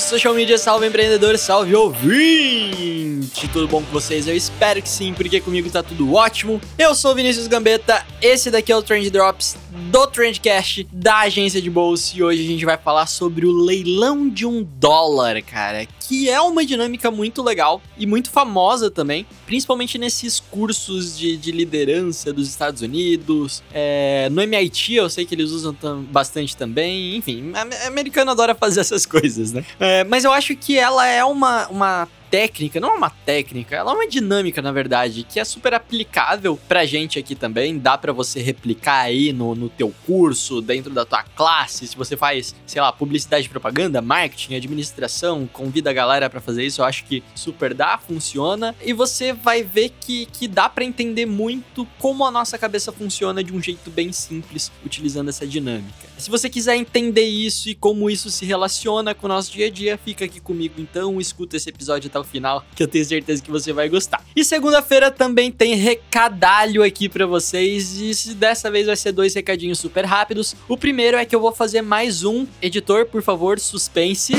Salve 0.00 0.08
social 0.08 0.34
media, 0.34 0.56
salve 0.56 0.86
empreendedor, 0.86 1.36
salve 1.36 1.76
ouvinte! 1.76 3.48
Tudo 3.52 3.68
bom 3.68 3.82
com 3.82 3.92
vocês? 3.92 4.26
Eu 4.26 4.34
espero 4.34 4.80
que 4.80 4.88
sim, 4.88 5.12
porque 5.12 5.40
comigo 5.40 5.68
tá 5.70 5.82
tudo 5.82 6.14
ótimo. 6.14 6.60
Eu 6.78 6.94
sou 6.94 7.14
Vinícius 7.14 7.46
Gambetta, 7.46 8.04
esse 8.22 8.50
daqui 8.50 8.72
é 8.72 8.76
o 8.76 8.82
Trend 8.82 9.08
Drops 9.10 9.56
do 9.90 10.06
Trendcast 10.06 10.86
da 10.92 11.20
agência 11.20 11.60
de 11.60 11.68
bolsa 11.68 12.16
e 12.16 12.22
hoje 12.22 12.42
a 12.42 12.46
gente 12.46 12.64
vai 12.64 12.76
falar 12.76 13.06
sobre 13.06 13.46
o 13.46 13.52
leilão 13.52 14.28
de 14.28 14.46
um 14.46 14.62
dólar, 14.62 15.42
cara, 15.42 15.86
que 16.00 16.28
é 16.28 16.40
uma 16.40 16.64
dinâmica 16.64 17.10
muito 17.10 17.42
legal 17.42 17.80
e 17.96 18.06
muito 18.06 18.30
famosa 18.30 18.90
também, 18.90 19.26
principalmente 19.46 19.98
nesses 19.98 20.40
cursos 20.40 21.16
de, 21.18 21.36
de 21.36 21.52
liderança 21.52 22.32
dos 22.32 22.48
Estados 22.48 22.82
Unidos. 22.82 23.62
É, 23.72 24.28
no 24.30 24.42
MIT 24.42 24.94
eu 24.94 25.10
sei 25.10 25.24
que 25.24 25.34
eles 25.34 25.50
usam 25.50 25.76
bastante 26.10 26.56
também, 26.56 27.16
enfim, 27.16 27.52
americano 27.86 28.30
adora 28.30 28.54
fazer 28.54 28.80
essas 28.80 29.06
coisas, 29.06 29.52
né? 29.52 29.64
É, 29.78 29.89
mas 30.08 30.24
eu 30.24 30.32
acho 30.32 30.56
que 30.56 30.78
ela 30.78 31.06
é 31.06 31.24
uma, 31.24 31.68
uma 31.68 32.08
técnica, 32.30 32.78
não 32.78 32.90
é 32.90 32.96
uma 32.96 33.10
técnica, 33.10 33.76
ela 33.76 33.90
é 33.90 33.94
uma 33.94 34.08
dinâmica, 34.08 34.62
na 34.62 34.70
verdade, 34.70 35.24
que 35.24 35.40
é 35.40 35.44
super 35.44 35.74
aplicável 35.74 36.58
pra 36.68 36.86
gente 36.86 37.18
aqui 37.18 37.34
também. 37.34 37.78
Dá 37.78 37.98
para 37.98 38.12
você 38.12 38.40
replicar 38.40 39.00
aí 39.00 39.32
no, 39.32 39.54
no 39.54 39.68
teu 39.68 39.92
curso, 40.06 40.60
dentro 40.60 40.92
da 40.92 41.04
tua 41.04 41.22
classe. 41.22 41.88
Se 41.88 41.96
você 41.96 42.16
faz, 42.16 42.54
sei 42.66 42.80
lá, 42.80 42.92
publicidade, 42.92 43.48
propaganda, 43.48 44.00
marketing, 44.00 44.54
administração, 44.54 45.48
convida 45.52 45.90
a 45.90 45.92
galera 45.92 46.30
para 46.30 46.40
fazer 46.40 46.64
isso, 46.64 46.80
eu 46.80 46.84
acho 46.84 47.04
que 47.04 47.22
super 47.34 47.74
dá, 47.74 47.98
funciona. 47.98 48.74
E 48.80 48.92
você 48.92 49.32
vai 49.32 49.62
ver 49.62 49.92
que, 50.00 50.26
que 50.26 50.46
dá 50.46 50.68
para 50.68 50.84
entender 50.84 51.26
muito 51.26 51.86
como 51.98 52.24
a 52.24 52.30
nossa 52.30 52.56
cabeça 52.56 52.92
funciona 52.92 53.42
de 53.42 53.52
um 53.52 53.60
jeito 53.60 53.90
bem 53.90 54.12
simples, 54.12 54.70
utilizando 54.84 55.28
essa 55.28 55.46
dinâmica. 55.46 56.09
Se 56.20 56.28
você 56.28 56.50
quiser 56.50 56.76
entender 56.76 57.24
isso 57.24 57.70
e 57.70 57.74
como 57.74 58.10
isso 58.10 58.30
se 58.30 58.44
relaciona 58.44 59.14
com 59.14 59.24
o 59.24 59.28
nosso 59.28 59.50
dia 59.50 59.68
a 59.68 59.70
dia, 59.70 59.96
fica 59.96 60.26
aqui 60.26 60.38
comigo 60.38 60.74
então, 60.76 61.18
escuta 61.18 61.56
esse 61.56 61.70
episódio 61.70 62.08
até 62.10 62.18
o 62.18 62.24
final, 62.24 62.62
que 62.76 62.82
eu 62.82 62.86
tenho 62.86 63.04
certeza 63.06 63.42
que 63.42 63.50
você 63.50 63.72
vai 63.72 63.88
gostar. 63.88 64.22
E 64.36 64.44
segunda-feira 64.44 65.10
também 65.10 65.50
tem 65.50 65.74
recadalho 65.76 66.82
aqui 66.82 67.08
para 67.08 67.26
vocês, 67.26 67.98
e 67.98 68.34
dessa 68.34 68.70
vez 68.70 68.86
vai 68.86 68.96
ser 68.96 69.12
dois 69.12 69.32
recadinhos 69.32 69.78
super 69.78 70.04
rápidos. 70.04 70.54
O 70.68 70.76
primeiro 70.76 71.16
é 71.16 71.24
que 71.24 71.34
eu 71.34 71.40
vou 71.40 71.52
fazer 71.52 71.80
mais 71.80 72.22
um, 72.22 72.46
editor, 72.60 73.06
por 73.06 73.22
favor, 73.22 73.58
suspense. 73.58 74.34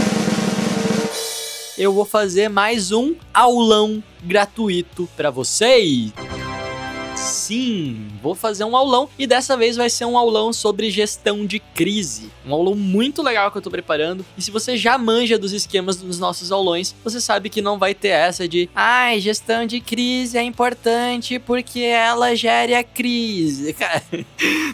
Eu 1.79 1.91
vou 1.91 2.05
fazer 2.05 2.47
mais 2.47 2.91
um 2.91 3.15
aulão 3.33 4.03
gratuito 4.23 5.09
para 5.17 5.31
vocês. 5.31 6.11
Sim, 7.41 8.07
vou 8.21 8.35
fazer 8.35 8.63
um 8.65 8.75
aulão 8.75 9.09
e 9.17 9.25
dessa 9.25 9.57
vez 9.57 9.75
vai 9.75 9.89
ser 9.89 10.05
um 10.05 10.15
aulão 10.15 10.53
sobre 10.53 10.91
gestão 10.91 11.43
de 11.43 11.57
crise. 11.57 12.29
Um 12.45 12.53
aulão 12.53 12.75
muito 12.75 13.23
legal 13.23 13.51
que 13.51 13.57
eu 13.57 13.61
tô 13.63 13.71
preparando. 13.71 14.23
E 14.37 14.41
se 14.43 14.51
você 14.51 14.77
já 14.77 14.95
manja 14.95 15.39
dos 15.39 15.51
esquemas 15.51 15.97
dos 15.97 16.19
nossos 16.19 16.51
aulões, 16.51 16.95
você 17.03 17.19
sabe 17.19 17.49
que 17.49 17.59
não 17.59 17.79
vai 17.79 17.95
ter 17.95 18.09
essa 18.09 18.47
de 18.47 18.69
ai, 18.75 19.15
ah, 19.15 19.19
gestão 19.19 19.65
de 19.65 19.81
crise 19.81 20.37
é 20.37 20.43
importante 20.43 21.39
porque 21.39 21.79
ela 21.79 22.35
gera 22.35 22.77
a 22.79 22.83
crise. 22.83 23.73
Cara, 23.81 24.03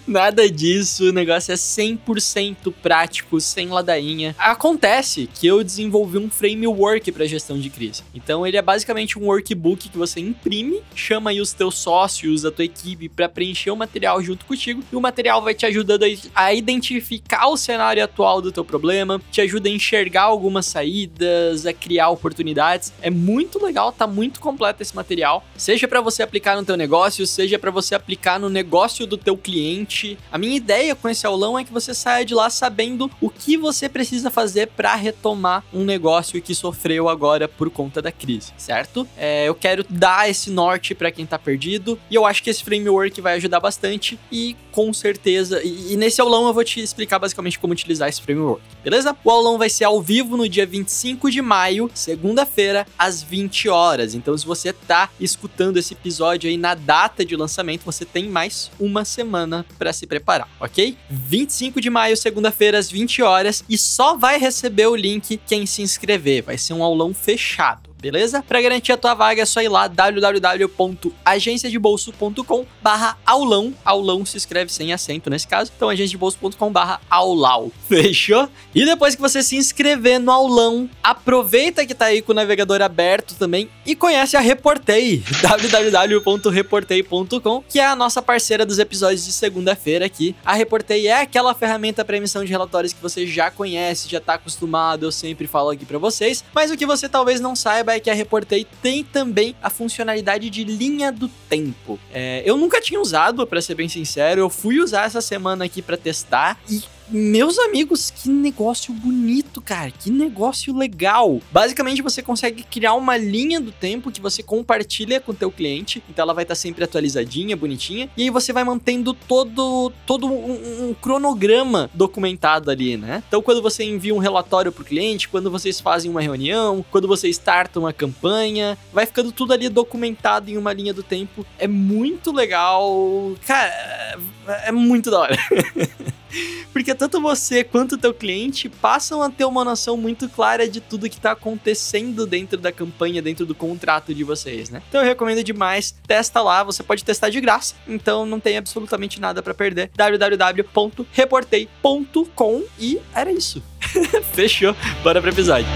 nada 0.06 0.52
disso, 0.52 1.06
o 1.06 1.14
negócio 1.14 1.54
é 1.54 1.56
100% 1.56 2.74
prático, 2.84 3.40
sem 3.40 3.70
ladainha. 3.70 4.36
Acontece 4.38 5.30
que 5.34 5.48
eu 5.48 5.64
desenvolvi 5.64 6.18
um 6.18 6.30
framework 6.30 7.14
para 7.14 7.26
gestão 7.26 7.58
de 7.58 7.70
crise. 7.70 8.04
Então 8.14 8.46
ele 8.46 8.58
é 8.58 8.62
basicamente 8.62 9.18
um 9.18 9.28
workbook 9.28 9.88
que 9.88 9.98
você 9.98 10.20
imprime, 10.20 10.82
chama 10.94 11.30
aí 11.30 11.40
os 11.40 11.54
teus 11.54 11.78
sócios 11.78 12.44
a 12.44 12.52
tua 12.58 12.67
equipe 12.68 13.10
para 13.10 13.28
preencher 13.28 13.72
o 13.72 13.76
material 13.76 14.22
junto 14.22 14.46
contigo 14.46 14.84
e 14.92 14.96
o 14.96 15.02
material 15.02 15.42
vai 15.42 15.54
te 15.54 15.66
ajudando 15.66 16.04
a 16.36 16.54
identificar 16.54 17.48
o 17.48 17.58
cenário 17.58 18.04
atual 18.04 18.42
do 18.42 18.52
teu 18.52 18.64
problema, 18.64 19.22
te 19.32 19.42
ajuda 19.42 19.70
a 19.70 19.72
enxergar 19.72 20.24
algumas 20.24 20.66
saídas, 20.66 21.66
a 21.66 21.74
criar 21.74 22.10
oportunidades. 22.10 22.94
É 23.02 23.10
muito 23.10 23.64
legal, 23.64 23.92
tá 23.92 24.06
muito 24.06 24.40
completo 24.40 24.82
esse 24.82 24.96
material, 24.96 25.46
seja 25.56 25.88
para 25.88 26.02
você 26.02 26.22
aplicar 26.22 26.56
no 26.56 26.66
teu 26.66 26.78
negócio, 26.78 27.26
seja 27.26 27.58
para 27.58 27.72
você 27.72 27.96
aplicar 27.96 28.40
no 28.40 28.50
negócio 28.50 29.08
do 29.08 29.18
teu 29.18 29.38
cliente. 29.38 30.18
A 30.32 30.38
minha 30.38 30.56
ideia 30.56 30.96
com 30.96 31.10
esse 31.10 31.26
aulão 31.26 31.58
é 31.58 31.64
que 31.64 31.74
você 31.74 31.94
saia 31.94 32.26
de 32.26 32.34
lá 32.34 32.50
sabendo 32.50 33.10
o 33.22 33.30
que 33.30 33.58
você 33.58 33.90
precisa 33.90 34.30
fazer 34.30 34.68
para 34.68 34.96
retomar 34.96 35.64
um 35.74 35.84
negócio 35.84 36.42
que 36.42 36.54
sofreu 36.54 37.10
agora 37.10 37.48
por 37.48 37.70
conta 37.70 38.02
da 38.02 38.12
crise, 38.12 38.54
certo? 38.58 39.08
É, 39.18 39.48
eu 39.48 39.56
quero 39.56 39.86
dar 39.90 40.30
esse 40.30 40.50
norte 40.50 40.94
para 40.94 41.12
quem 41.12 41.26
tá 41.26 41.40
perdido 41.40 42.00
e 42.10 42.16
eu 42.16 42.26
acho 42.26 42.44
que 42.44 42.47
esse 42.50 42.64
framework 42.64 43.20
vai 43.22 43.36
ajudar 43.36 43.60
bastante 43.60 44.20
e 44.32 44.56
com 44.72 44.94
certeza. 44.94 45.62
E, 45.64 45.94
e, 45.94 45.98
nesse 45.98 46.22
aulão 46.22 46.48
eu 46.48 46.54
vou 46.54 46.64
te 46.64 46.80
explicar 46.80 47.20
basicamente 47.20 47.58
como 47.58 47.74
utilizar 47.74 48.08
esse 48.08 48.22
framework, 48.22 48.62
beleza? 48.84 49.16
O 49.24 49.32
aulão 49.32 49.58
vai 49.58 49.70
ser 49.70 49.86
ao 49.86 50.02
vivo 50.02 50.38
no 50.38 50.48
dia 50.48 50.66
25 50.66 51.32
de 51.32 51.42
maio, 51.42 51.90
segunda-feira, 51.94 52.86
às 52.98 53.22
20 53.22 53.70
horas. 53.70 54.14
Então, 54.14 54.38
se 54.38 54.46
você 54.46 54.72
tá 54.72 55.10
escutando 55.20 55.78
esse 55.78 55.94
episódio 55.94 56.50
aí 56.50 56.58
na 56.58 56.76
data 56.76 57.26
de 57.26 57.36
lançamento, 57.36 57.84
você 57.84 58.06
tem 58.06 58.30
mais 58.30 58.72
uma 58.80 59.04
semana 59.04 59.66
para 59.78 59.94
se 59.94 60.06
preparar, 60.06 60.50
ok? 60.60 60.98
25 61.10 61.82
de 61.82 61.90
maio, 61.90 62.16
segunda-feira, 62.16 62.78
às 62.78 62.90
20 62.90 63.22
horas, 63.22 63.64
e 63.68 63.78
só 63.78 64.16
vai 64.16 64.38
receber 64.38 64.88
o 64.88 64.96
link 64.96 65.40
quem 65.46 65.66
se 65.66 65.82
inscrever. 65.82 66.44
Vai 66.44 66.58
ser 66.58 66.74
um 66.74 66.84
aulão 66.84 67.14
fechado 67.14 67.87
beleza? 68.00 68.44
Para 68.48 68.62
garantir 68.62 68.92
a 68.92 68.98
tua 68.98 69.14
vaga 69.14 69.42
é 69.42 69.46
só 69.46 69.62
ir 69.62 69.70
lá 69.70 69.88
www.agenciadebolso.com 69.88 72.66
barra 72.82 73.18
aulão. 73.26 73.74
Aulão 73.84 74.26
se 74.26 74.38
escreve 74.38 74.72
sem 74.72 74.94
acento 74.94 75.30
nesse 75.30 75.46
caso. 75.48 75.72
Então 75.76 75.90
agenciadebolso.com 75.90 76.72
barra 76.72 77.02
aulau. 77.10 77.72
Fechou? 77.88 78.48
E 78.74 78.86
depois 78.86 79.16
que 79.16 79.22
você 79.22 79.42
se 79.42 79.56
inscrever 79.56 80.20
no 80.20 80.32
aulão, 80.32 80.88
aproveita 81.02 81.86
que 81.86 81.96
tá 81.96 82.06
aí 82.06 82.22
com 82.22 82.32
o 82.32 82.36
navegador 82.36 82.82
aberto 82.82 83.36
também 83.36 83.70
e 83.86 83.94
conhece 83.96 84.38
a 84.38 84.40
Reportei, 84.40 85.22
www.reportei.com, 85.42 87.64
que 87.68 87.80
é 87.80 87.86
a 87.86 87.96
nossa 87.96 88.22
parceira 88.22 88.66
dos 88.66 88.80
episódios 88.80 89.26
de 89.26 89.32
segunda-feira 89.32 90.06
aqui. 90.06 90.36
A 90.46 90.54
Reportei 90.54 91.08
é 91.08 91.22
aquela 91.22 91.54
ferramenta 91.54 92.04
para 92.06 92.18
emissão 92.18 92.44
de 92.44 92.52
relatórios 92.52 92.94
que 92.94 93.02
você 93.02 93.26
já 93.26 93.50
conhece, 93.50 94.10
já 94.10 94.20
tá 94.20 94.34
acostumado, 94.36 95.06
eu 95.06 95.12
sempre 95.12 95.48
falo 95.48 95.70
aqui 95.70 95.86
para 95.86 95.98
vocês, 95.98 96.44
mas 96.54 96.70
o 96.70 96.78
que 96.78 96.86
você 96.86 97.10
talvez 97.10 97.40
não 97.40 97.56
saiba 97.56 97.87
é 97.96 98.00
que 98.00 98.10
a 98.10 98.14
Reportei 98.14 98.66
tem 98.82 99.04
também 99.04 99.56
a 99.62 99.70
funcionalidade 99.70 100.50
de 100.50 100.64
linha 100.64 101.12
do 101.12 101.28
tempo. 101.50 102.00
É, 102.14 102.44
eu 102.46 102.58
nunca 102.58 102.82
tinha 102.82 103.00
usado, 103.00 103.46
para 103.46 103.62
ser 103.62 103.76
bem 103.76 103.88
sincero, 103.88 104.42
eu 104.42 104.50
fui 104.50 104.80
usar 104.80 105.06
essa 105.06 105.22
semana 105.22 105.66
aqui 105.66 105.82
para 105.82 105.98
testar 105.98 106.60
e 106.70 106.82
meus 107.10 107.58
amigos, 107.60 108.12
que 108.12 108.30
negócio 108.30 108.94
bonito, 108.94 109.62
cara. 109.62 109.92
Que 109.92 110.10
negócio 110.10 110.76
legal. 110.76 111.42
Basicamente, 111.52 112.02
você 112.02 112.22
consegue 112.22 112.64
criar 112.64 112.94
uma 112.94 113.18
linha 113.18 113.60
do 113.60 113.72
tempo 113.72 114.12
que 114.12 114.22
você 114.22 114.44
compartilha 114.44 115.20
com 115.20 115.32
o 115.32 115.36
teu 115.36 115.52
cliente. 115.52 116.04
Então, 116.10 116.24
ela 116.24 116.34
vai 116.34 116.44
estar 116.44 116.56
tá 116.56 116.60
sempre 116.60 116.84
atualizadinha, 116.84 117.56
bonitinha. 117.56 118.10
E 118.18 118.24
aí, 118.24 118.30
você 118.30 118.52
vai 118.52 118.64
mantendo 118.64 119.14
todo, 119.14 119.92
todo 120.06 120.28
um, 120.28 120.90
um, 120.90 120.94
cronograma 120.94 121.90
documentado 121.94 122.70
ali, 122.70 122.98
né? 122.98 123.24
Então, 123.28 123.42
quando 123.42 123.62
você 123.62 123.84
envia 123.84 124.14
um 124.14 124.20
relatório 124.20 124.72
pro 124.72 124.84
cliente, 124.84 125.30
quando 125.30 125.50
vocês 125.50 125.80
fazem 125.80 126.12
uma 126.12 126.22
reunião, 126.22 126.84
quando 126.92 127.08
você 127.08 127.30
starta 127.30 127.80
uma 127.80 127.94
campanha, 127.94 128.78
vai 128.92 129.06
ficando 129.06 129.32
tudo 129.32 129.54
ali 129.54 129.70
documentado 129.70 130.50
em 130.50 130.58
uma 130.58 130.74
linha 130.74 130.94
do 130.94 131.04
tempo. 131.04 131.46
É 131.58 131.68
muito 131.68 132.32
legal. 132.32 133.36
Cara, 133.46 134.18
é 134.66 134.72
muito 134.72 135.10
da 135.10 135.20
hora. 135.20 135.38
Porque 136.74 136.94
tanto 136.94 137.22
você 137.22 137.64
quanto 137.64 137.96
o 137.96 137.98
teu 137.98 138.14
cliente 138.14 138.70
passam 138.70 139.22
a 139.22 139.30
ter 139.30 139.46
uma 139.46 139.64
noção 139.64 139.98
muito 139.98 140.30
clara 140.30 140.68
de 140.68 140.80
tudo 140.80 141.10
que 141.10 141.16
está 141.16 141.32
acontecendo 141.32 142.26
dentro 142.26 142.58
da 142.58 142.72
campanha, 142.72 143.22
dentro 143.22 143.46
do 143.46 143.56
contrato 143.56 144.14
de 144.14 144.24
vocês, 144.24 144.70
né? 144.70 144.82
Então 144.90 145.02
eu 145.02 145.08
recomendo 145.08 145.44
demais, 145.44 145.96
testa 146.06 146.42
lá, 146.42 146.64
você 146.64 146.84
pode 146.84 147.04
testar 147.04 147.30
de 147.30 147.42
graça, 147.42 147.76
então 147.88 148.26
não 148.26 148.40
tem 148.40 148.58
absolutamente 148.58 149.20
nada 149.20 149.42
para 149.42 149.54
perder. 149.54 149.90
www.reportei.com 149.96 152.64
e 152.80 153.00
era 153.14 153.32
isso. 153.32 153.62
Fechou. 154.34 154.76
Bora 155.04 155.22
pro 155.22 155.30
episódio. 155.30 155.68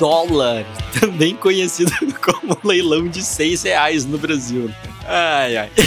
Dólar, 0.00 0.64
também 0.98 1.36
conhecido 1.36 1.92
como 2.20 2.58
leilão 2.64 3.06
de 3.06 3.22
seis 3.22 3.62
reais 3.62 4.04
no 4.04 4.18
Brasil. 4.18 4.70
Ai, 5.06 5.56
ai. 5.58 5.70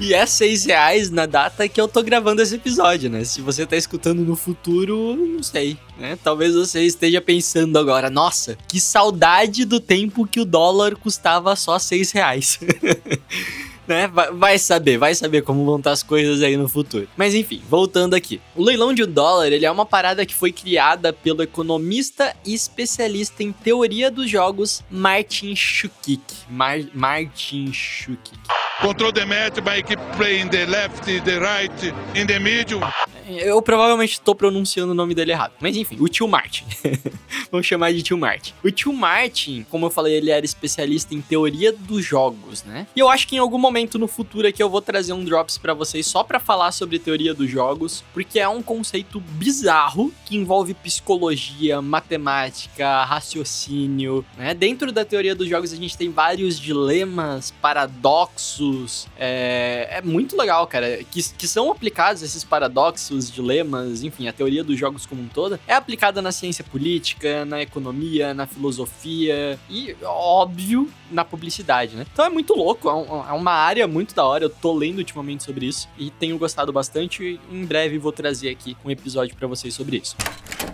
E 0.00 0.12
é 0.12 0.26
6 0.26 0.64
reais 0.64 1.08
na 1.08 1.24
data 1.24 1.68
que 1.68 1.80
eu 1.80 1.86
tô 1.86 2.02
gravando 2.02 2.42
esse 2.42 2.56
episódio, 2.56 3.08
né? 3.08 3.22
Se 3.22 3.40
você 3.40 3.64
tá 3.64 3.76
escutando 3.76 4.24
no 4.24 4.34
futuro, 4.34 5.14
não 5.14 5.40
sei, 5.40 5.78
né? 5.96 6.18
Talvez 6.22 6.52
você 6.52 6.82
esteja 6.82 7.20
pensando 7.20 7.78
agora, 7.78 8.10
nossa, 8.10 8.58
que 8.66 8.80
saudade 8.80 9.64
do 9.64 9.78
tempo 9.78 10.26
que 10.26 10.40
o 10.40 10.44
dólar 10.44 10.96
custava 10.96 11.54
só 11.54 11.78
6 11.78 12.10
reais. 12.10 12.58
Né? 13.86 14.10
Vai, 14.32 14.58
saber, 14.58 14.98
vai 14.98 15.14
saber 15.14 15.42
como 15.42 15.64
vão 15.64 15.78
estar 15.78 15.92
as 15.92 16.02
coisas 16.02 16.42
aí 16.42 16.56
no 16.56 16.68
futuro. 16.68 17.08
Mas 17.16 17.34
enfim, 17.34 17.62
voltando 17.68 18.14
aqui. 18.14 18.40
O 18.54 18.62
leilão 18.62 18.92
de 18.92 19.02
um 19.02 19.10
dólar, 19.10 19.48
ele 19.48 19.66
é 19.66 19.70
uma 19.70 19.86
parada 19.86 20.24
que 20.24 20.34
foi 20.34 20.52
criada 20.52 21.12
pelo 21.12 21.42
economista 21.42 22.34
e 22.44 22.54
especialista 22.54 23.42
em 23.42 23.52
teoria 23.52 24.10
dos 24.10 24.30
jogos 24.30 24.82
Martin 24.90 25.54
Shukik. 25.54 26.22
Mar 26.48 26.78
Martin 26.92 27.72
Shukik. 27.72 28.38
Control 28.80 29.12
the 29.12 29.24
match 29.24 29.60
by 29.60 29.82
keep 29.82 30.00
playing 30.16 30.48
the 30.50 30.66
left, 30.66 31.04
the 31.04 31.38
right, 31.38 31.94
in 32.14 32.26
the 32.26 32.38
middle. 32.38 32.80
Eu 33.26 33.60
provavelmente 33.62 34.12
estou 34.12 34.34
pronunciando 34.34 34.92
o 34.92 34.94
nome 34.94 35.14
dele 35.14 35.32
errado. 35.32 35.52
Mas 35.60 35.76
enfim, 35.76 35.96
o 36.00 36.08
tio 36.08 36.28
Martin. 36.28 36.64
Vamos 37.50 37.66
chamar 37.66 37.92
de 37.92 38.02
tio 38.02 38.18
Martin. 38.18 38.52
O 38.62 38.70
tio 38.70 38.92
Martin, 38.92 39.64
como 39.70 39.86
eu 39.86 39.90
falei, 39.90 40.14
ele 40.14 40.30
era 40.30 40.44
especialista 40.44 41.14
em 41.14 41.20
teoria 41.20 41.72
dos 41.72 42.04
jogos, 42.04 42.62
né? 42.64 42.86
E 42.94 43.00
eu 43.00 43.08
acho 43.08 43.26
que 43.26 43.36
em 43.36 43.38
algum 43.38 43.58
momento 43.58 43.98
no 43.98 44.06
futuro 44.06 44.46
aqui 44.46 44.62
eu 44.62 44.68
vou 44.68 44.82
trazer 44.82 45.12
um 45.12 45.24
drops 45.24 45.56
para 45.56 45.72
vocês 45.72 46.06
só 46.06 46.22
para 46.22 46.38
falar 46.38 46.72
sobre 46.72 46.98
teoria 46.98 47.32
dos 47.32 47.50
jogos, 47.50 48.04
porque 48.12 48.38
é 48.38 48.48
um 48.48 48.62
conceito 48.62 49.20
bizarro 49.20 50.12
que 50.24 50.36
envolve 50.36 50.74
psicologia, 50.74 51.80
matemática, 51.80 53.04
raciocínio, 53.04 54.24
né? 54.36 54.54
Dentro 54.54 54.92
da 54.92 55.04
teoria 55.04 55.34
dos 55.34 55.48
jogos 55.48 55.72
a 55.72 55.76
gente 55.76 55.96
tem 55.96 56.10
vários 56.10 56.58
dilemas, 56.58 57.52
paradoxos. 57.62 59.06
É, 59.16 59.88
é 59.90 60.02
muito 60.02 60.36
legal, 60.36 60.66
cara, 60.66 60.98
que, 61.10 61.22
que 61.34 61.48
são 61.48 61.70
aplicados 61.70 62.22
esses 62.22 62.44
paradoxos 62.44 63.13
os 63.14 63.30
dilemas, 63.30 64.02
enfim, 64.02 64.28
a 64.28 64.32
teoria 64.32 64.62
dos 64.62 64.78
jogos 64.78 65.06
como 65.06 65.22
um 65.22 65.28
todo, 65.28 65.58
é 65.66 65.74
aplicada 65.74 66.20
na 66.20 66.32
ciência 66.32 66.64
política, 66.64 67.44
na 67.44 67.62
economia, 67.62 68.34
na 68.34 68.46
filosofia 68.46 69.58
e, 69.68 69.96
óbvio, 70.04 70.90
na 71.10 71.24
publicidade, 71.24 71.96
né? 71.96 72.06
Então 72.12 72.24
é 72.24 72.28
muito 72.28 72.54
louco, 72.54 72.88
é, 72.88 73.30
é 73.30 73.32
uma 73.32 73.52
área 73.52 73.86
muito 73.86 74.14
da 74.14 74.24
hora, 74.24 74.44
eu 74.44 74.50
tô 74.50 74.72
lendo 74.72 74.98
ultimamente 74.98 75.42
sobre 75.42 75.66
isso 75.66 75.88
e 75.98 76.10
tenho 76.10 76.38
gostado 76.38 76.72
bastante 76.72 77.40
em 77.50 77.64
breve 77.64 77.98
vou 77.98 78.12
trazer 78.12 78.50
aqui 78.50 78.76
um 78.84 78.90
episódio 78.90 79.34
para 79.36 79.46
vocês 79.46 79.74
sobre 79.74 79.96
isso. 79.96 80.16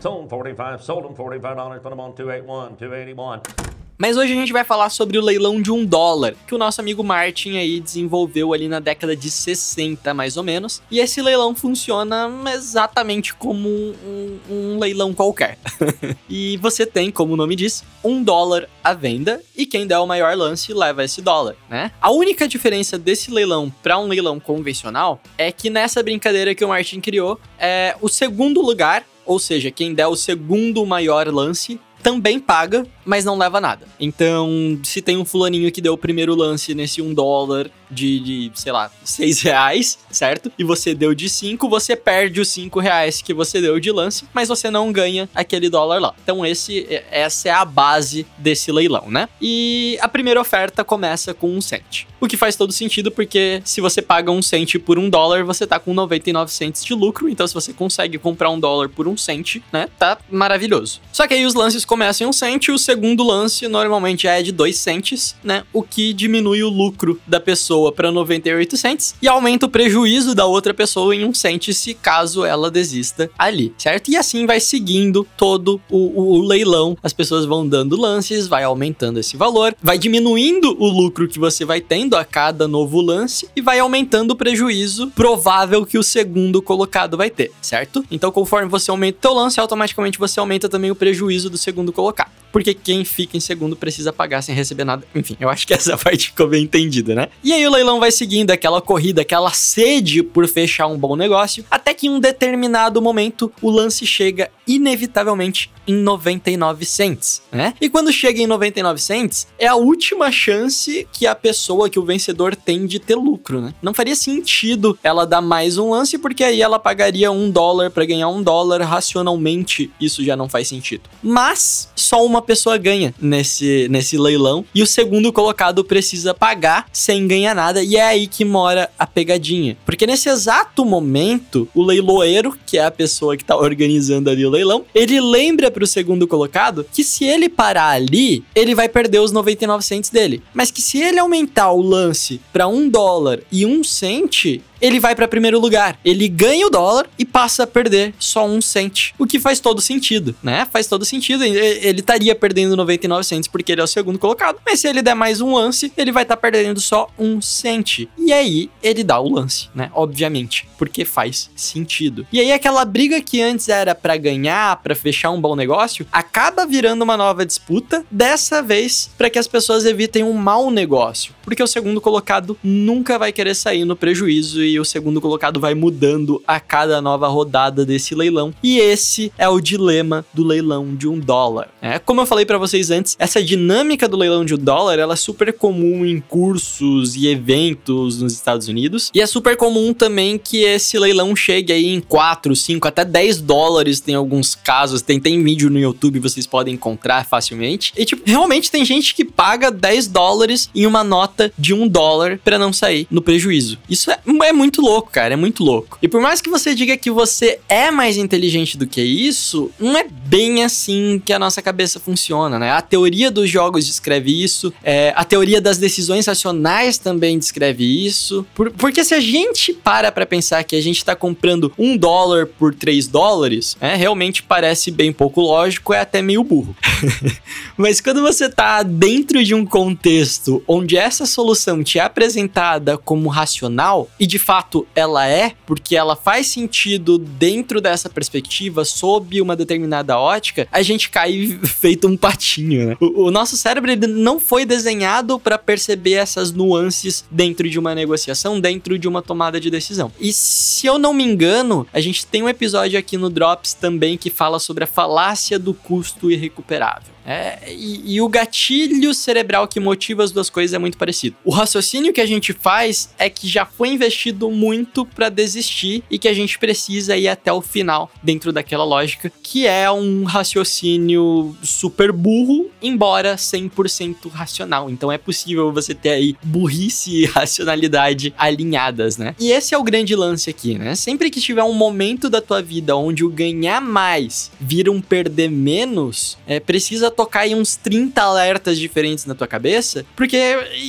Sold 0.00 0.28
45, 0.28 0.82
sold 0.82 1.14
45 1.14 1.54
dollars, 1.54 1.82
put 1.82 1.90
them 1.90 2.00
on 2.00 2.12
281, 2.12 2.74
281. 2.76 3.79
Mas 4.00 4.16
hoje 4.16 4.32
a 4.32 4.34
gente 4.34 4.50
vai 4.50 4.64
falar 4.64 4.88
sobre 4.88 5.18
o 5.18 5.22
leilão 5.22 5.60
de 5.60 5.70
um 5.70 5.84
dólar, 5.84 6.34
que 6.46 6.54
o 6.54 6.58
nosso 6.58 6.80
amigo 6.80 7.04
Martin 7.04 7.58
aí 7.58 7.78
desenvolveu 7.78 8.54
ali 8.54 8.66
na 8.66 8.80
década 8.80 9.14
de 9.14 9.30
60, 9.30 10.14
mais 10.14 10.38
ou 10.38 10.42
menos. 10.42 10.80
E 10.90 10.98
esse 10.98 11.20
leilão 11.20 11.54
funciona 11.54 12.30
exatamente 12.54 13.34
como 13.34 13.68
um, 13.68 14.38
um 14.48 14.78
leilão 14.78 15.12
qualquer. 15.12 15.58
e 16.30 16.56
você 16.62 16.86
tem, 16.86 17.10
como 17.10 17.34
o 17.34 17.36
nome 17.36 17.54
diz, 17.54 17.84
um 18.02 18.22
dólar 18.24 18.70
à 18.82 18.94
venda 18.94 19.42
e 19.54 19.66
quem 19.66 19.86
der 19.86 19.98
o 19.98 20.06
maior 20.06 20.34
lance 20.34 20.72
leva 20.72 21.04
esse 21.04 21.20
dólar, 21.20 21.54
né? 21.68 21.92
A 22.00 22.10
única 22.10 22.48
diferença 22.48 22.96
desse 22.96 23.30
leilão 23.30 23.70
para 23.82 23.98
um 23.98 24.08
leilão 24.08 24.40
convencional 24.40 25.20
é 25.36 25.52
que 25.52 25.68
nessa 25.68 26.02
brincadeira 26.02 26.54
que 26.54 26.64
o 26.64 26.68
Martin 26.68 27.02
criou, 27.02 27.38
é 27.58 27.94
o 28.00 28.08
segundo 28.08 28.62
lugar 28.62 29.04
ou 29.26 29.38
seja, 29.38 29.70
quem 29.70 29.94
der 29.94 30.08
o 30.08 30.16
segundo 30.16 30.84
maior 30.84 31.28
lance 31.28 31.78
também 32.02 32.38
paga, 32.38 32.86
mas 33.04 33.24
não 33.24 33.36
leva 33.36 33.60
nada. 33.60 33.86
Então, 33.98 34.78
se 34.82 35.02
tem 35.02 35.16
um 35.16 35.24
fulaninho 35.24 35.70
que 35.70 35.80
deu 35.80 35.92
o 35.92 35.98
primeiro 35.98 36.34
lance 36.34 36.74
nesse 36.74 37.02
um 37.02 37.12
dólar 37.12 37.70
de, 37.90 38.20
de, 38.20 38.50
sei 38.54 38.72
lá, 38.72 38.90
6 39.04 39.42
reais, 39.42 39.98
certo? 40.10 40.50
E 40.58 40.64
você 40.64 40.94
deu 40.94 41.14
de 41.14 41.28
5, 41.28 41.68
você 41.68 41.96
perde 41.96 42.40
os 42.40 42.48
5 42.48 42.80
reais 42.80 43.20
que 43.20 43.34
você 43.34 43.60
deu 43.60 43.78
de 43.80 43.90
lance, 43.90 44.24
mas 44.32 44.48
você 44.48 44.70
não 44.70 44.92
ganha 44.92 45.28
aquele 45.34 45.68
dólar 45.68 46.00
lá. 46.00 46.14
Então, 46.22 46.44
esse, 46.44 46.86
essa 47.10 47.48
é 47.48 47.52
a 47.52 47.64
base 47.64 48.26
desse 48.38 48.70
leilão, 48.70 49.10
né? 49.10 49.28
E 49.40 49.98
a 50.00 50.08
primeira 50.08 50.40
oferta 50.40 50.84
começa 50.84 51.34
com 51.34 51.54
um 51.54 51.60
cent. 51.60 52.06
O 52.20 52.28
que 52.28 52.36
faz 52.36 52.56
todo 52.56 52.72
sentido, 52.72 53.10
porque 53.10 53.62
se 53.64 53.80
você 53.80 54.02
paga 54.02 54.30
um 54.30 54.42
cent 54.42 54.76
por 54.78 54.98
um 54.98 55.08
dólar, 55.08 55.44
você 55.44 55.66
tá 55.66 55.78
com 55.78 55.94
99 55.94 56.52
cents 56.52 56.84
de 56.84 56.94
lucro. 56.94 57.28
Então, 57.28 57.46
se 57.46 57.54
você 57.54 57.72
consegue 57.72 58.18
comprar 58.18 58.50
um 58.50 58.60
dólar 58.60 58.88
por 58.88 59.08
um 59.08 59.16
cent, 59.16 59.56
né? 59.72 59.88
Tá 59.98 60.18
maravilhoso. 60.30 61.00
Só 61.12 61.26
que 61.26 61.34
aí 61.34 61.46
os 61.46 61.54
lances 61.54 61.84
começam 61.84 62.26
em 62.26 62.30
um 62.30 62.32
cent, 62.32 62.68
o 62.68 62.78
segundo 62.78 63.24
lance 63.24 63.66
normalmente 63.68 64.26
é 64.26 64.42
de 64.42 64.52
2 64.52 64.76
cents, 64.76 65.34
né? 65.42 65.64
O 65.72 65.82
que 65.82 66.12
diminui 66.12 66.62
o 66.62 66.68
lucro 66.68 67.20
da 67.26 67.40
pessoa 67.40 67.70
pessoa 67.80 67.92
para 67.92 68.10
98 68.10 68.76
cents 68.76 69.14
e 69.20 69.28
aumenta 69.28 69.66
o 69.66 69.68
prejuízo 69.68 70.34
da 70.34 70.44
outra 70.44 70.74
pessoa 70.74 71.14
em 71.14 71.24
um 71.24 71.32
cent 71.32 71.72
se 71.72 71.94
caso 71.94 72.44
ela 72.44 72.70
desista 72.70 73.30
ali, 73.38 73.72
certo? 73.78 74.10
E 74.10 74.16
assim 74.16 74.46
vai 74.46 74.60
seguindo 74.60 75.26
todo 75.36 75.80
o, 75.90 75.98
o, 75.98 76.38
o 76.38 76.42
leilão. 76.42 76.96
As 77.02 77.12
pessoas 77.12 77.44
vão 77.44 77.66
dando 77.66 78.00
lances, 78.00 78.46
vai 78.46 78.64
aumentando 78.64 79.20
esse 79.20 79.36
valor, 79.36 79.74
vai 79.82 79.98
diminuindo 79.98 80.76
o 80.78 80.88
lucro 80.88 81.28
que 81.28 81.38
você 81.38 81.64
vai 81.64 81.80
tendo 81.80 82.09
a 82.16 82.24
cada 82.24 82.66
novo 82.66 83.00
lance 83.00 83.48
e 83.54 83.60
vai 83.60 83.78
aumentando 83.78 84.32
o 84.32 84.36
prejuízo 84.36 85.10
provável 85.10 85.84
que 85.84 85.98
o 85.98 86.02
segundo 86.02 86.62
colocado 86.62 87.16
vai 87.16 87.30
ter, 87.30 87.52
certo? 87.60 88.04
Então, 88.10 88.30
conforme 88.30 88.68
você 88.68 88.90
aumenta 88.90 89.30
o 89.30 89.34
lance, 89.34 89.60
automaticamente 89.60 90.18
você 90.18 90.40
aumenta 90.40 90.68
também 90.68 90.90
o 90.90 90.96
prejuízo 90.96 91.50
do 91.50 91.58
segundo 91.58 91.92
colocado 91.92 92.39
porque 92.52 92.74
quem 92.74 93.04
fica 93.04 93.36
em 93.36 93.40
segundo 93.40 93.76
precisa 93.76 94.12
pagar 94.12 94.42
sem 94.42 94.54
receber 94.54 94.84
nada. 94.84 95.04
Enfim, 95.14 95.36
eu 95.40 95.48
acho 95.48 95.66
que 95.66 95.74
essa 95.74 95.96
parte 95.98 96.26
ficou 96.26 96.48
bem 96.48 96.64
entendida, 96.64 97.14
né? 97.14 97.28
E 97.42 97.52
aí 97.52 97.66
o 97.66 97.70
leilão 97.70 98.00
vai 98.00 98.10
seguindo 98.10 98.50
aquela 98.50 98.80
corrida, 98.80 99.22
aquela 99.22 99.52
sede 99.52 100.22
por 100.22 100.46
fechar 100.48 100.86
um 100.86 100.98
bom 100.98 101.16
negócio, 101.16 101.64
até 101.70 101.94
que 101.94 102.06
em 102.06 102.10
um 102.10 102.20
determinado 102.20 103.00
momento 103.00 103.52
o 103.60 103.70
lance 103.70 104.06
chega 104.06 104.50
inevitavelmente 104.66 105.70
em 105.86 105.94
99 105.94 106.84
cents, 106.84 107.42
né? 107.50 107.74
E 107.80 107.88
quando 107.88 108.12
chega 108.12 108.40
em 108.40 108.46
99 108.46 109.00
cents, 109.00 109.48
é 109.58 109.66
a 109.66 109.74
última 109.74 110.30
chance 110.30 111.08
que 111.12 111.26
a 111.26 111.34
pessoa, 111.34 111.90
que 111.90 111.98
o 111.98 112.04
vencedor 112.04 112.54
tem 112.54 112.86
de 112.86 113.00
ter 113.00 113.16
lucro, 113.16 113.60
né? 113.60 113.74
Não 113.82 113.92
faria 113.92 114.14
sentido 114.14 114.96
ela 115.02 115.26
dar 115.26 115.40
mais 115.40 115.78
um 115.78 115.90
lance, 115.90 116.16
porque 116.18 116.44
aí 116.44 116.62
ela 116.62 116.78
pagaria 116.78 117.32
um 117.32 117.50
dólar 117.50 117.90
para 117.90 118.04
ganhar 118.04 118.28
um 118.28 118.42
dólar, 118.42 118.80
racionalmente 118.82 119.90
isso 120.00 120.22
já 120.22 120.36
não 120.36 120.48
faz 120.48 120.68
sentido. 120.68 121.02
Mas 121.22 121.90
só 121.96 122.24
uma 122.24 122.39
pessoa 122.42 122.76
ganha 122.76 123.14
nesse, 123.20 123.88
nesse 123.90 124.16
leilão 124.16 124.64
e 124.74 124.82
o 124.82 124.86
segundo 124.86 125.32
colocado 125.32 125.84
precisa 125.84 126.34
pagar 126.34 126.86
sem 126.92 127.26
ganhar 127.26 127.54
nada, 127.54 127.82
e 127.82 127.96
é 127.96 128.02
aí 128.02 128.26
que 128.26 128.44
mora 128.44 128.90
a 128.98 129.06
pegadinha. 129.06 129.76
Porque 129.84 130.06
nesse 130.06 130.28
exato 130.28 130.84
momento, 130.84 131.68
o 131.74 131.82
leiloeiro, 131.82 132.56
que 132.66 132.78
é 132.78 132.84
a 132.84 132.90
pessoa 132.90 133.36
que 133.36 133.44
tá 133.44 133.56
organizando 133.56 134.30
ali 134.30 134.44
o 134.44 134.50
leilão, 134.50 134.84
ele 134.94 135.20
lembra 135.20 135.70
pro 135.70 135.86
segundo 135.86 136.26
colocado 136.26 136.86
que 136.92 137.04
se 137.04 137.24
ele 137.24 137.48
parar 137.48 137.90
ali, 137.90 138.44
ele 138.54 138.74
vai 138.74 138.88
perder 138.88 139.20
os 139.20 139.32
99 139.32 139.84
cents 139.84 140.10
dele. 140.10 140.42
Mas 140.54 140.70
que 140.70 140.82
se 140.82 140.98
ele 140.98 141.18
aumentar 141.18 141.72
o 141.72 141.80
lance 141.80 142.40
para 142.52 142.66
um 142.66 142.88
dólar 142.88 143.40
e 143.50 143.64
um 143.66 143.82
cent, 143.82 144.60
ele 144.80 145.00
vai 145.00 145.14
para 145.14 145.28
primeiro 145.28 145.58
lugar. 145.58 145.98
Ele 146.04 146.28
ganha 146.28 146.66
o 146.66 146.70
dólar 146.70 147.08
e 147.18 147.24
passa 147.24 147.64
a 147.64 147.66
perder 147.66 148.14
só 148.18 148.46
um 148.46 148.60
cent. 148.60 149.12
O 149.18 149.26
que 149.26 149.38
faz 149.38 149.60
todo 149.60 149.80
sentido, 149.80 150.34
né? 150.42 150.66
Faz 150.72 150.86
todo 150.86 151.04
sentido. 151.04 151.44
Ele 151.44 152.00
estaria 152.00 152.34
perdendo 152.34 152.76
99 152.76 153.24
cents 153.24 153.48
porque 153.48 153.72
ele 153.72 153.80
é 153.80 153.84
o 153.84 153.86
segundo 153.86 154.18
colocado. 154.18 154.58
Mas 154.64 154.80
se 154.80 154.88
ele 154.88 155.02
der 155.02 155.14
mais 155.14 155.40
um 155.40 155.54
lance, 155.54 155.92
ele 155.96 156.12
vai 156.12 156.22
estar 156.22 156.36
tá 156.36 156.40
perdendo 156.40 156.80
só 156.80 157.08
um 157.18 157.40
cent. 157.40 158.08
E 158.18 158.32
aí 158.32 158.70
ele 158.82 159.04
dá 159.04 159.20
o 159.20 159.28
lance, 159.28 159.68
né? 159.74 159.90
Obviamente, 159.94 160.68
porque 160.78 161.04
faz 161.04 161.50
sentido. 161.54 162.26
E 162.32 162.40
aí 162.40 162.52
aquela 162.52 162.84
briga 162.84 163.20
que 163.20 163.42
antes 163.42 163.68
era 163.68 163.94
para 163.94 164.16
ganhar, 164.16 164.76
para 164.82 164.94
fechar 164.94 165.30
um 165.30 165.40
bom 165.40 165.54
negócio, 165.54 166.06
acaba 166.10 166.66
virando 166.66 167.02
uma 167.02 167.16
nova 167.16 167.44
disputa, 167.44 168.04
dessa 168.10 168.62
vez 168.62 169.10
para 169.16 169.30
que 169.30 169.38
as 169.38 169.46
pessoas 169.46 169.84
evitem 169.84 170.22
um 170.22 170.32
mau 170.32 170.70
negócio, 170.70 171.34
porque 171.42 171.62
o 171.62 171.66
segundo 171.66 172.00
colocado 172.00 172.58
nunca 172.62 173.18
vai 173.18 173.32
querer 173.32 173.54
sair 173.54 173.84
no 173.84 173.96
prejuízo 173.96 174.62
e 174.70 174.80
o 174.80 174.84
segundo 174.84 175.20
colocado 175.20 175.60
vai 175.60 175.74
mudando 175.74 176.42
a 176.46 176.58
cada 176.60 177.00
nova 177.00 177.28
rodada 177.28 177.84
desse 177.84 178.14
leilão. 178.14 178.54
E 178.62 178.78
esse 178.78 179.32
é 179.36 179.48
o 179.48 179.60
dilema 179.60 180.24
do 180.32 180.44
leilão 180.44 180.94
de 180.94 181.08
um 181.08 181.18
dólar. 181.18 181.68
É, 181.82 181.98
como 181.98 182.20
eu 182.20 182.26
falei 182.26 182.46
para 182.46 182.58
vocês 182.58 182.90
antes, 182.90 183.16
essa 183.18 183.42
dinâmica 183.42 184.08
do 184.08 184.16
leilão 184.16 184.44
de 184.44 184.54
um 184.54 184.58
dólar 184.58 184.98
ela 184.98 185.14
é 185.14 185.16
super 185.16 185.52
comum 185.52 186.04
em 186.04 186.20
cursos 186.20 187.16
e 187.16 187.26
eventos 187.26 188.20
nos 188.20 188.32
Estados 188.32 188.68
Unidos. 188.68 189.10
E 189.14 189.20
é 189.20 189.26
super 189.26 189.56
comum 189.56 189.92
também 189.92 190.38
que 190.38 190.62
esse 190.62 190.98
leilão 190.98 191.34
chegue 191.34 191.72
aí 191.72 191.86
em 191.86 192.00
4, 192.00 192.54
5, 192.54 192.86
até 192.86 193.04
10 193.04 193.40
dólares. 193.40 194.00
Tem 194.00 194.14
alguns 194.14 194.54
casos, 194.54 195.02
tem, 195.02 195.18
tem 195.18 195.42
vídeo 195.42 195.70
no 195.70 195.78
YouTube, 195.78 196.18
vocês 196.20 196.46
podem 196.46 196.74
encontrar 196.74 197.24
facilmente. 197.26 197.92
E, 197.96 198.04
tipo, 198.04 198.22
realmente 198.24 198.70
tem 198.70 198.84
gente 198.84 199.14
que 199.14 199.24
paga 199.24 199.70
10 199.70 200.06
dólares 200.08 200.70
em 200.74 200.86
uma 200.86 201.02
nota 201.02 201.52
de 201.58 201.74
um 201.74 201.88
dólar 201.88 202.38
para 202.42 202.58
não 202.58 202.72
sair 202.72 203.06
no 203.10 203.22
prejuízo. 203.22 203.78
Isso 203.88 204.10
é, 204.10 204.18
é 204.44 204.52
muito 204.60 204.82
louco, 204.82 205.10
cara, 205.10 205.32
é 205.32 205.36
muito 205.38 205.64
louco. 205.64 205.98
E 206.02 206.06
por 206.06 206.20
mais 206.20 206.42
que 206.42 206.50
você 206.50 206.74
diga 206.74 206.94
que 206.94 207.10
você 207.10 207.58
é 207.66 207.90
mais 207.90 208.18
inteligente 208.18 208.76
do 208.76 208.86
que 208.86 209.00
isso, 209.00 209.70
não 209.80 209.96
é 209.96 210.04
bem 210.06 210.62
assim 210.62 211.20
que 211.24 211.32
a 211.32 211.38
nossa 211.38 211.62
cabeça 211.62 211.98
funciona, 211.98 212.58
né? 212.58 212.70
A 212.70 212.82
teoria 212.82 213.30
dos 213.30 213.48
jogos 213.48 213.86
descreve 213.86 214.30
isso, 214.30 214.70
é, 214.84 215.14
a 215.16 215.24
teoria 215.24 215.62
das 215.62 215.78
decisões 215.78 216.26
racionais 216.26 216.98
também 216.98 217.38
descreve 217.38 217.84
isso. 218.06 218.46
Por, 218.54 218.70
porque 218.72 219.02
se 219.02 219.14
a 219.14 219.20
gente 219.20 219.72
para 219.72 220.12
pra 220.12 220.26
pensar 220.26 220.62
que 220.62 220.76
a 220.76 220.82
gente 220.82 221.02
tá 221.02 221.16
comprando 221.16 221.72
um 221.78 221.96
dólar 221.96 222.46
por 222.46 222.74
três 222.74 223.06
dólares, 223.06 223.78
é, 223.80 223.96
realmente 223.96 224.42
parece 224.42 224.90
bem 224.90 225.10
pouco 225.10 225.40
lógico, 225.40 225.94
é 225.94 226.00
até 226.00 226.20
meio 226.20 226.44
burro. 226.44 226.76
Mas 227.78 227.98
quando 227.98 228.20
você 228.20 228.50
tá 228.50 228.82
dentro 228.82 229.42
de 229.42 229.54
um 229.54 229.64
contexto 229.64 230.62
onde 230.68 230.98
essa 230.98 231.24
solução 231.24 231.82
te 231.82 231.98
é 231.98 232.02
apresentada 232.02 232.98
como 232.98 233.30
racional, 233.30 234.10
e 234.18 234.26
de 234.26 234.38
fato 234.50 234.84
ela 234.96 235.28
é, 235.28 235.52
porque 235.64 235.94
ela 235.94 236.16
faz 236.16 236.48
sentido 236.48 237.18
dentro 237.18 237.80
dessa 237.80 238.08
perspectiva, 238.08 238.84
sob 238.84 239.40
uma 239.40 239.54
determinada 239.54 240.18
ótica, 240.18 240.66
a 240.72 240.82
gente 240.82 241.08
cai 241.08 241.56
feito 241.62 242.08
um 242.08 242.16
patinho, 242.16 242.88
né? 242.88 242.96
O, 242.98 243.26
o 243.26 243.30
nosso 243.30 243.56
cérebro 243.56 243.92
ele 243.92 244.08
não 244.08 244.40
foi 244.40 244.64
desenhado 244.64 245.38
para 245.38 245.56
perceber 245.56 246.14
essas 246.14 246.50
nuances 246.50 247.24
dentro 247.30 247.70
de 247.70 247.78
uma 247.78 247.94
negociação, 247.94 248.58
dentro 248.58 248.98
de 248.98 249.06
uma 249.06 249.22
tomada 249.22 249.60
de 249.60 249.70
decisão. 249.70 250.10
E 250.18 250.32
se 250.32 250.84
eu 250.84 250.98
não 250.98 251.14
me 251.14 251.22
engano, 251.22 251.86
a 251.92 252.00
gente 252.00 252.26
tem 252.26 252.42
um 252.42 252.48
episódio 252.48 252.98
aqui 252.98 253.16
no 253.16 253.30
Drops 253.30 253.72
também 253.72 254.18
que 254.18 254.30
fala 254.30 254.58
sobre 254.58 254.82
a 254.82 254.88
falácia 254.88 255.60
do 255.60 255.72
custo 255.72 256.28
irrecuperável. 256.28 257.20
É, 257.24 257.72
e, 257.72 258.14
e, 258.14 258.20
o 258.20 258.28
gatilho 258.28 259.12
cerebral 259.12 259.68
que 259.68 259.78
motiva 259.78 260.24
as 260.24 260.32
duas 260.32 260.48
coisas 260.48 260.74
é 260.74 260.78
muito 260.78 260.96
parecido. 260.96 261.36
O 261.44 261.50
raciocínio 261.50 262.12
que 262.12 262.20
a 262.20 262.26
gente 262.26 262.52
faz 262.52 263.14
é 263.18 263.28
que 263.28 263.46
já 263.46 263.66
foi 263.66 263.90
investido 263.90 264.39
muito 264.48 265.04
para 265.04 265.28
desistir 265.28 266.04
e 266.08 266.20
que 266.20 266.28
a 266.28 266.32
gente 266.32 266.56
precisa 266.56 267.16
ir 267.16 267.26
até 267.26 267.52
o 267.52 267.60
final 267.60 268.08
dentro 268.22 268.52
daquela 268.52 268.84
lógica, 268.84 269.32
que 269.42 269.66
é 269.66 269.90
um 269.90 270.22
raciocínio 270.22 271.56
super 271.64 272.12
burro, 272.12 272.70
embora 272.80 273.34
100% 273.34 274.30
racional. 274.30 274.88
Então 274.88 275.10
é 275.10 275.18
possível 275.18 275.72
você 275.72 275.94
ter 275.94 276.10
aí 276.10 276.36
burrice 276.42 277.22
e 277.22 277.26
racionalidade 277.26 278.32
alinhadas, 278.38 279.16
né? 279.16 279.34
E 279.40 279.50
esse 279.50 279.74
é 279.74 279.78
o 279.78 279.82
grande 279.82 280.14
lance 280.14 280.48
aqui, 280.48 280.78
né? 280.78 280.94
Sempre 280.94 281.30
que 281.30 281.40
tiver 281.40 281.64
um 281.64 281.72
momento 281.72 282.30
da 282.30 282.40
tua 282.40 282.62
vida 282.62 282.94
onde 282.94 283.24
o 283.24 283.30
ganhar 283.30 283.80
mais 283.80 284.50
vira 284.60 284.92
um 284.92 285.00
perder 285.00 285.50
menos, 285.50 286.38
é 286.46 286.60
precisa 286.60 287.10
tocar 287.10 287.48
em 287.48 287.54
uns 287.54 287.74
30 287.76 288.22
alertas 288.22 288.78
diferentes 288.78 289.24
na 289.24 289.34
tua 289.34 289.46
cabeça, 289.46 290.04
porque 290.14 290.36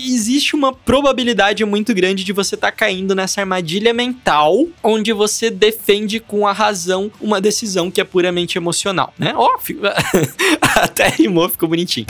existe 0.05 0.55
uma 0.55 0.73
probabilidade 0.73 1.63
muito 1.63 1.93
grande 1.93 2.23
de 2.23 2.33
você 2.33 2.55
estar 2.55 2.71
tá 2.71 2.77
caindo 2.77 3.15
nessa 3.15 3.30
armadilha 3.39 3.93
mental 3.93 4.67
onde 4.83 5.13
você 5.13 5.49
defende 5.49 6.19
com 6.19 6.47
a 6.47 6.51
razão 6.51 7.11
uma 7.21 7.39
decisão 7.39 7.89
que 7.89 8.01
é 8.01 8.03
puramente 8.03 8.57
emocional, 8.57 9.13
né? 9.17 9.33
Ó, 9.35 9.49
até 10.75 11.07
rimou, 11.09 11.47
ficou 11.47 11.69
bonitinho. 11.69 12.07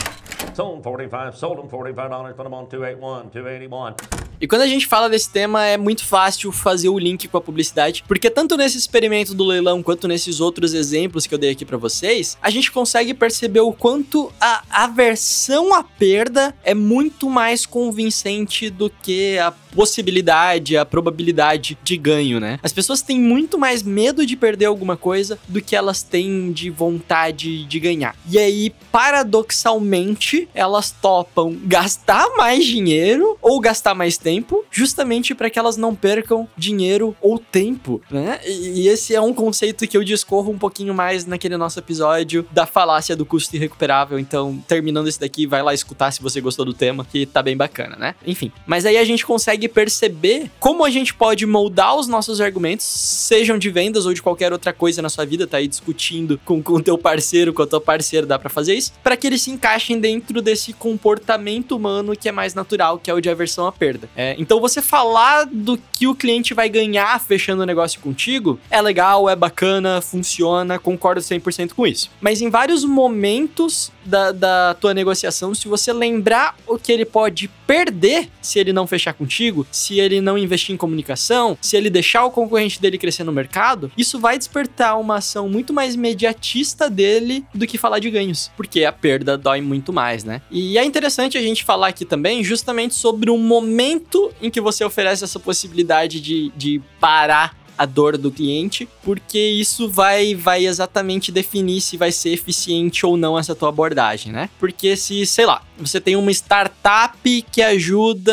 Sold 0.54 0.82
45, 0.82 1.32
sold 1.36 1.56
them 1.56 1.68
45 1.68 2.08
dollars, 2.10 2.34
put 2.36 2.44
them 2.44 2.52
on 2.52 2.66
281, 2.66 3.30
281. 3.30 4.32
E 4.42 4.46
quando 4.48 4.62
a 4.62 4.66
gente 4.66 4.88
fala 4.88 5.08
desse 5.08 5.30
tema, 5.30 5.64
é 5.64 5.76
muito 5.76 6.04
fácil 6.04 6.50
fazer 6.50 6.88
o 6.88 6.98
link 6.98 7.28
com 7.28 7.38
a 7.38 7.40
publicidade, 7.40 8.02
porque 8.08 8.28
tanto 8.28 8.56
nesse 8.56 8.76
experimento 8.76 9.34
do 9.34 9.44
leilão 9.44 9.82
quanto 9.82 10.08
nesses 10.08 10.40
outros 10.40 10.74
exemplos 10.74 11.28
que 11.28 11.34
eu 11.34 11.38
dei 11.38 11.50
aqui 11.50 11.64
para 11.64 11.76
vocês, 11.76 12.36
a 12.42 12.50
gente 12.50 12.72
consegue 12.72 13.14
perceber 13.14 13.60
o 13.60 13.72
quanto 13.72 14.32
a 14.40 14.64
aversão 14.68 15.72
à 15.72 15.84
perda 15.84 16.54
é 16.64 16.74
muito 16.74 17.30
mais 17.30 17.64
convincente 17.64 18.68
do 18.68 18.90
que 18.90 19.38
a 19.38 19.52
possibilidade, 19.74 20.76
a 20.76 20.84
probabilidade 20.84 21.78
de 21.82 21.96
ganho, 21.96 22.38
né? 22.38 22.58
As 22.62 22.72
pessoas 22.72 23.02
têm 23.02 23.18
muito 23.18 23.58
mais 23.58 23.82
medo 23.82 24.24
de 24.24 24.36
perder 24.36 24.66
alguma 24.66 24.96
coisa 24.96 25.38
do 25.48 25.60
que 25.60 25.74
elas 25.74 26.02
têm 26.02 26.52
de 26.52 26.70
vontade 26.70 27.64
de 27.64 27.80
ganhar. 27.80 28.14
E 28.28 28.38
aí, 28.38 28.72
paradoxalmente, 28.90 30.48
elas 30.54 30.90
topam 30.90 31.56
gastar 31.64 32.28
mais 32.36 32.64
dinheiro 32.64 33.36
ou 33.40 33.60
gastar 33.60 33.94
mais 33.94 34.16
tempo, 34.16 34.64
justamente 34.70 35.34
para 35.34 35.50
que 35.50 35.58
elas 35.58 35.76
não 35.76 35.94
percam 35.94 36.48
dinheiro 36.56 37.16
ou 37.20 37.38
tempo, 37.38 38.00
né? 38.10 38.40
E 38.46 38.88
esse 38.88 39.14
é 39.14 39.20
um 39.20 39.32
conceito 39.32 39.86
que 39.86 39.96
eu 39.96 40.04
discorro 40.04 40.52
um 40.52 40.58
pouquinho 40.58 40.94
mais 40.94 41.24
naquele 41.26 41.56
nosso 41.56 41.78
episódio 41.78 42.46
da 42.50 42.66
falácia 42.66 43.16
do 43.16 43.24
custo 43.24 43.56
irrecuperável. 43.56 44.18
Então, 44.18 44.62
terminando 44.68 45.08
esse 45.08 45.20
daqui, 45.20 45.46
vai 45.46 45.62
lá 45.62 45.72
escutar 45.72 46.10
se 46.10 46.22
você 46.22 46.40
gostou 46.40 46.64
do 46.64 46.74
tema, 46.74 47.04
que 47.04 47.26
tá 47.26 47.42
bem 47.42 47.56
bacana, 47.56 47.96
né? 47.96 48.14
Enfim, 48.26 48.52
mas 48.66 48.84
aí 48.84 48.96
a 48.96 49.04
gente 49.04 49.24
consegue 49.24 49.61
consegue 49.62 49.68
perceber 49.68 50.50
como 50.58 50.84
a 50.84 50.90
gente 50.90 51.14
pode 51.14 51.46
moldar 51.46 51.96
os 51.96 52.08
nossos 52.08 52.40
argumentos, 52.40 52.84
sejam 52.86 53.58
de 53.58 53.70
vendas 53.70 54.06
ou 54.06 54.14
de 54.14 54.22
qualquer 54.22 54.52
outra 54.52 54.72
coisa 54.72 55.02
na 55.02 55.08
sua 55.08 55.24
vida, 55.24 55.46
tá 55.46 55.58
aí 55.58 55.68
discutindo 55.68 56.40
com 56.44 56.62
o 56.66 56.82
teu 56.82 56.96
parceiro, 56.98 57.52
com 57.52 57.62
a 57.62 57.66
tua 57.66 57.80
parceira, 57.80 58.26
dá 58.26 58.38
para 58.38 58.50
fazer 58.50 58.74
isso, 58.74 58.92
para 59.02 59.16
que 59.16 59.26
eles 59.26 59.42
se 59.42 59.50
encaixem 59.50 60.00
dentro 60.00 60.40
desse 60.40 60.72
comportamento 60.72 61.76
humano 61.76 62.16
que 62.16 62.28
é 62.28 62.32
mais 62.32 62.54
natural, 62.54 62.98
que 62.98 63.10
é 63.10 63.14
o 63.14 63.20
de 63.20 63.28
aversão 63.28 63.66
à 63.66 63.72
perda. 63.72 64.08
É, 64.16 64.34
então 64.38 64.60
você 64.60 64.80
falar 64.80 65.46
do 65.46 65.78
que 65.92 66.06
o 66.06 66.14
cliente 66.14 66.54
vai 66.54 66.68
ganhar 66.68 67.20
fechando 67.20 67.62
o 67.62 67.66
negócio 67.66 68.00
contigo 68.00 68.58
é 68.70 68.80
legal, 68.80 69.28
é 69.28 69.36
bacana, 69.36 70.00
funciona, 70.00 70.78
concordo 70.78 71.20
100% 71.20 71.72
com 71.74 71.86
isso. 71.86 72.10
Mas 72.20 72.40
em 72.40 72.50
vários 72.50 72.84
momentos 72.84 73.92
da, 74.04 74.32
da 74.32 74.74
tua 74.74 74.94
negociação, 74.94 75.54
se 75.54 75.68
você 75.68 75.92
lembrar 75.92 76.56
o 76.66 76.78
que 76.78 76.90
ele 76.90 77.04
pode 77.04 77.48
perder 77.72 78.28
se 78.42 78.58
ele 78.58 78.70
não 78.70 78.86
fechar 78.86 79.14
contigo, 79.14 79.66
se 79.72 79.98
ele 79.98 80.20
não 80.20 80.36
investir 80.36 80.74
em 80.74 80.76
comunicação, 80.76 81.56
se 81.58 81.74
ele 81.74 81.88
deixar 81.88 82.22
o 82.26 82.30
concorrente 82.30 82.78
dele 82.78 82.98
crescer 82.98 83.24
no 83.24 83.32
mercado, 83.32 83.90
isso 83.96 84.20
vai 84.20 84.36
despertar 84.36 85.00
uma 85.00 85.16
ação 85.16 85.48
muito 85.48 85.72
mais 85.72 85.94
imediatista 85.94 86.90
dele 86.90 87.42
do 87.54 87.66
que 87.66 87.78
falar 87.78 87.98
de 87.98 88.10
ganhos, 88.10 88.50
porque 88.58 88.84
a 88.84 88.92
perda 88.92 89.38
dói 89.38 89.62
muito 89.62 89.90
mais, 89.90 90.22
né? 90.22 90.42
E 90.50 90.76
é 90.76 90.84
interessante 90.84 91.38
a 91.38 91.40
gente 91.40 91.64
falar 91.64 91.88
aqui 91.88 92.04
também 92.04 92.44
justamente 92.44 92.94
sobre 92.94 93.30
o 93.30 93.38
momento 93.38 94.30
em 94.42 94.50
que 94.50 94.60
você 94.60 94.84
oferece 94.84 95.24
essa 95.24 95.40
possibilidade 95.40 96.20
de, 96.20 96.52
de 96.54 96.78
parar 97.00 97.56
a 97.76 97.86
dor 97.86 98.16
do 98.16 98.30
cliente, 98.30 98.88
porque 99.02 99.38
isso 99.38 99.88
vai, 99.88 100.34
vai 100.34 100.66
exatamente 100.66 101.32
definir 101.32 101.80
se 101.80 101.96
vai 101.96 102.12
ser 102.12 102.30
eficiente 102.30 103.04
ou 103.04 103.16
não 103.16 103.38
essa 103.38 103.54
tua 103.54 103.70
abordagem, 103.70 104.32
né? 104.32 104.48
Porque 104.58 104.96
se, 104.96 105.26
sei 105.26 105.46
lá, 105.46 105.62
você 105.88 106.00
tem 106.00 106.16
uma 106.16 106.30
startup 106.30 107.42
que 107.50 107.62
ajuda 107.62 108.32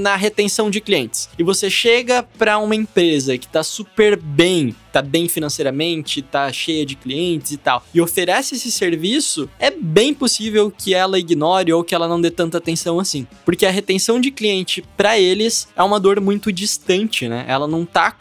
na 0.00 0.16
retenção 0.16 0.70
de 0.70 0.80
clientes 0.80 1.28
e 1.38 1.42
você 1.42 1.70
chega 1.70 2.22
para 2.22 2.58
uma 2.58 2.74
empresa 2.74 3.36
que 3.38 3.48
tá 3.48 3.62
super 3.62 4.16
bem 4.16 4.74
tá 4.94 5.02
bem 5.02 5.28
financeiramente, 5.28 6.22
tá 6.22 6.52
cheia 6.52 6.86
de 6.86 6.94
clientes 6.94 7.50
e 7.50 7.56
tal, 7.56 7.82
e 7.92 8.00
oferece 8.00 8.54
esse 8.54 8.70
serviço, 8.70 9.50
é 9.58 9.68
bem 9.68 10.14
possível 10.14 10.70
que 10.70 10.94
ela 10.94 11.18
ignore 11.18 11.72
ou 11.72 11.82
que 11.82 11.96
ela 11.96 12.06
não 12.06 12.20
dê 12.20 12.30
tanta 12.30 12.58
atenção 12.58 13.00
assim. 13.00 13.26
Porque 13.44 13.66
a 13.66 13.72
retenção 13.72 14.20
de 14.20 14.30
cliente 14.30 14.84
para 14.96 15.18
eles 15.18 15.66
é 15.74 15.82
uma 15.82 15.98
dor 15.98 16.20
muito 16.20 16.52
distante, 16.52 17.28
né? 17.28 17.44
Ela 17.48 17.66
não 17.66 17.84
tá. 17.84 18.16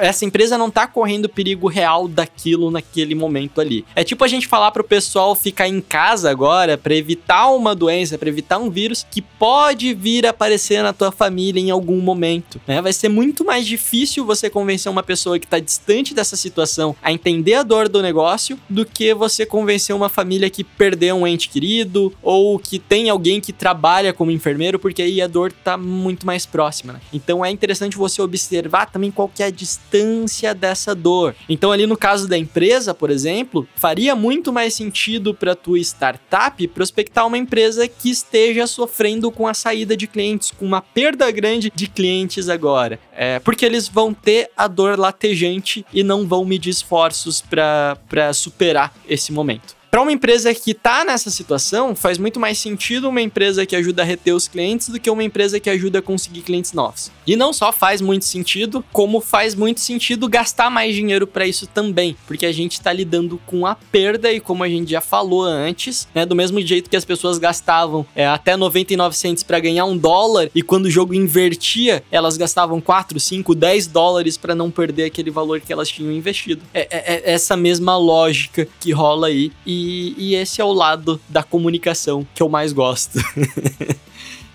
Essa 0.00 0.24
empresa 0.24 0.56
não 0.56 0.70
tá 0.70 0.86
correndo 0.86 1.28
perigo 1.28 1.66
real 1.66 2.06
daquilo 2.06 2.70
naquele 2.70 3.16
momento 3.16 3.60
ali. 3.60 3.84
É 3.96 4.04
tipo 4.04 4.22
a 4.22 4.28
gente 4.28 4.46
falar 4.46 4.70
pro 4.70 4.84
pessoal 4.84 5.34
ficar 5.34 5.66
em 5.66 5.80
casa 5.80 6.30
agora 6.30 6.78
para 6.78 6.94
evitar 6.94 7.48
uma 7.48 7.65
doença, 7.74 8.18
para 8.18 8.28
evitar 8.28 8.58
um 8.58 8.70
vírus 8.70 9.06
que 9.10 9.20
pode 9.22 9.94
vir 9.94 10.26
a 10.26 10.30
aparecer 10.30 10.82
na 10.82 10.92
tua 10.92 11.10
família 11.10 11.60
em 11.60 11.70
algum 11.70 12.00
momento, 12.00 12.60
né? 12.66 12.80
Vai 12.80 12.92
ser 12.92 13.08
muito 13.08 13.44
mais 13.44 13.66
difícil 13.66 14.24
você 14.24 14.50
convencer 14.50 14.90
uma 14.90 15.02
pessoa 15.02 15.38
que 15.38 15.46
tá 15.46 15.58
distante 15.58 15.86
distante 15.86 16.14
dessa 16.14 16.36
situação 16.36 16.96
a 17.02 17.12
entender 17.12 17.54
a 17.54 17.62
dor 17.62 17.88
do 17.88 18.02
negócio 18.02 18.58
do 18.68 18.84
que 18.84 19.14
você 19.14 19.46
convencer 19.46 19.94
uma 19.94 20.08
família 20.08 20.50
que 20.50 20.64
perdeu 20.64 21.16
um 21.16 21.26
ente 21.26 21.48
querido 21.48 22.12
ou 22.22 22.58
que 22.58 22.78
tem 22.78 23.08
alguém 23.08 23.40
que 23.40 23.52
trabalha 23.52 24.12
como 24.12 24.30
enfermeiro, 24.30 24.78
porque 24.78 25.02
aí 25.02 25.22
a 25.22 25.26
dor 25.26 25.52
tá 25.52 25.76
muito 25.76 26.26
mais 26.26 26.44
próxima, 26.44 26.94
né? 26.94 27.00
Então 27.12 27.44
é 27.44 27.50
interessante 27.50 27.96
você 27.96 28.20
observar 28.20 28.86
também 28.86 29.10
qual 29.10 29.28
que 29.28 29.42
é 29.42 29.46
a 29.46 29.50
distância 29.50 30.54
dessa 30.54 30.94
dor. 30.94 31.34
Então 31.48 31.72
ali 31.72 31.86
no 31.86 31.96
caso 31.96 32.28
da 32.28 32.36
empresa, 32.36 32.92
por 32.92 33.10
exemplo, 33.10 33.66
faria 33.76 34.14
muito 34.14 34.52
mais 34.52 34.74
sentido 34.74 35.34
para 35.34 35.54
tua 35.54 35.78
startup 35.78 36.66
prospectar 36.68 37.26
uma 37.26 37.38
empresa 37.46 37.86
que 37.86 38.10
esteja 38.10 38.66
sofrendo 38.66 39.30
com 39.30 39.46
a 39.46 39.54
saída 39.54 39.96
de 39.96 40.08
clientes, 40.08 40.50
com 40.50 40.66
uma 40.66 40.82
perda 40.82 41.30
grande 41.30 41.72
de 41.72 41.86
clientes 41.86 42.48
agora. 42.48 42.98
É, 43.16 43.38
porque 43.38 43.64
eles 43.64 43.88
vão 43.88 44.12
ter 44.12 44.50
a 44.56 44.66
dor 44.66 44.98
latejante 44.98 45.86
e 45.92 46.02
não 46.02 46.26
vão 46.26 46.44
medir 46.44 46.70
esforços 46.70 47.40
para 47.40 48.32
superar 48.34 48.92
esse 49.08 49.32
momento. 49.32 49.75
Para 49.90 50.02
uma 50.02 50.12
empresa 50.12 50.54
que 50.54 50.74
tá 50.74 51.04
nessa 51.04 51.30
situação, 51.30 51.94
faz 51.94 52.18
muito 52.18 52.38
mais 52.38 52.58
sentido 52.58 53.08
uma 53.08 53.22
empresa 53.22 53.64
que 53.64 53.74
ajuda 53.74 54.02
a 54.02 54.04
reter 54.04 54.34
os 54.34 54.48
clientes 54.48 54.88
do 54.88 55.00
que 55.00 55.08
uma 55.08 55.24
empresa 55.24 55.58
que 55.58 55.70
ajuda 55.70 56.00
a 56.00 56.02
conseguir 56.02 56.42
clientes 56.42 56.72
novos. 56.72 57.10
E 57.26 57.34
não 57.34 57.52
só 57.52 57.72
faz 57.72 58.00
muito 58.00 58.24
sentido, 58.24 58.84
como 58.92 59.20
faz 59.20 59.54
muito 59.54 59.80
sentido 59.80 60.28
gastar 60.28 60.70
mais 60.70 60.94
dinheiro 60.94 61.26
para 61.26 61.46
isso 61.46 61.66
também, 61.66 62.16
porque 62.26 62.46
a 62.46 62.52
gente 62.52 62.80
tá 62.80 62.92
lidando 62.92 63.40
com 63.46 63.66
a 63.66 63.74
perda 63.74 64.32
e 64.32 64.40
como 64.40 64.62
a 64.62 64.68
gente 64.68 64.90
já 64.90 65.00
falou 65.00 65.44
antes, 65.44 66.06
né, 66.14 66.26
do 66.26 66.34
mesmo 66.34 66.60
jeito 66.60 66.90
que 66.90 66.96
as 66.96 67.04
pessoas 67.04 67.38
gastavam 67.38 68.06
é, 68.14 68.26
até 68.26 68.56
99 68.56 69.16
cents 69.16 69.42
para 69.42 69.58
ganhar 69.58 69.84
um 69.84 69.96
dólar 69.96 70.50
e 70.54 70.62
quando 70.62 70.86
o 70.86 70.90
jogo 70.90 71.14
invertia, 71.14 72.02
elas 72.10 72.36
gastavam 72.36 72.80
4, 72.80 73.18
5, 73.18 73.54
10 73.54 73.86
dólares 73.86 74.36
para 74.36 74.54
não 74.54 74.70
perder 74.70 75.04
aquele 75.04 75.30
valor 75.30 75.60
que 75.60 75.72
elas 75.72 75.88
tinham 75.88 76.12
investido. 76.12 76.62
É, 76.74 76.80
é, 76.90 77.30
é 77.30 77.32
essa 77.32 77.56
mesma 77.56 77.96
lógica 77.96 78.68
que 78.80 78.92
rola 78.92 79.28
aí 79.28 79.52
e, 79.64 79.75
e 80.16 80.34
esse 80.34 80.60
é 80.60 80.64
o 80.64 80.72
lado 80.72 81.20
da 81.28 81.42
comunicação 81.42 82.26
que 82.34 82.42
eu 82.42 82.48
mais 82.48 82.72
gosto. 82.72 83.18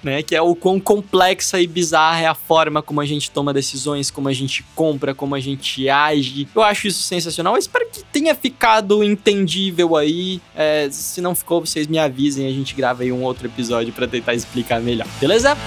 né? 0.03 0.21
Que 0.21 0.35
é 0.35 0.41
o 0.41 0.55
quão 0.55 0.79
complexa 0.79 1.59
e 1.59 1.67
bizarra 1.67 2.21
é 2.21 2.27
a 2.27 2.35
forma 2.35 2.81
como 2.81 3.01
a 3.01 3.05
gente 3.05 3.29
toma 3.31 3.53
decisões, 3.53 4.09
como 4.09 4.27
a 4.27 4.33
gente 4.33 4.63
compra, 4.75 5.13
como 5.13 5.35
a 5.35 5.39
gente 5.39 5.87
age. 5.89 6.47
Eu 6.53 6.61
acho 6.61 6.87
isso 6.87 7.03
sensacional. 7.03 7.53
Eu 7.53 7.59
espero 7.59 7.87
que 7.91 8.03
tenha 8.03 8.33
ficado 8.35 9.03
entendível 9.03 9.95
aí. 9.95 10.41
É, 10.55 10.89
se 10.91 11.21
não 11.21 11.35
ficou, 11.35 11.65
vocês 11.65 11.87
me 11.87 11.97
avisem. 11.97 12.47
A 12.47 12.51
gente 12.51 12.75
grava 12.75 13.03
aí 13.03 13.11
um 13.11 13.23
outro 13.23 13.47
episódio 13.47 13.93
para 13.93 14.07
tentar 14.07 14.33
explicar 14.33 14.81
melhor. 14.81 15.07
Beleza? 15.19 15.57